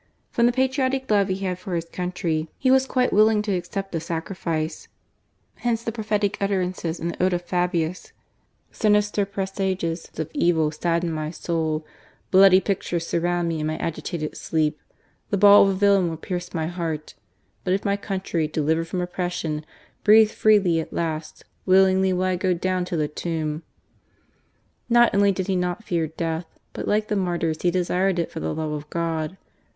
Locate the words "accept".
3.55-3.91